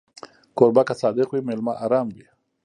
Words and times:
کوربه 0.57 0.81
که 0.87 0.93
صادق 1.01 1.29
وي، 1.31 1.41
مېلمه 1.47 1.73
ارام 1.85 2.07
وي. 2.15 2.27